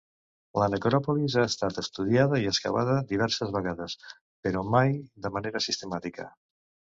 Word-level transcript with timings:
La 0.59 0.67
necròpolis 0.75 1.35
ha 1.41 1.43
estat 1.49 1.77
estudiada 1.81 2.39
i 2.43 2.49
excavada 2.53 2.95
diverses 3.11 3.53
vegades, 3.57 3.97
però 4.49 4.65
mai 4.79 4.97
de 5.27 5.33
manera 5.37 5.63
sistemàtica. 5.69 6.29